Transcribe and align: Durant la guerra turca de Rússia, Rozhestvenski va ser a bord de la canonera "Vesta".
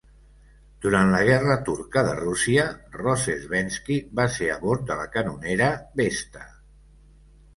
Durant 0.83 1.09
la 1.15 1.19
guerra 1.25 1.57
turca 1.67 2.01
de 2.07 2.13
Rússia, 2.21 2.63
Rozhestvenski 2.95 3.99
va 4.21 4.27
ser 4.39 4.49
a 4.53 4.57
bord 4.63 4.87
de 4.93 4.97
la 5.01 5.05
canonera 5.17 5.71
"Vesta". 6.01 6.45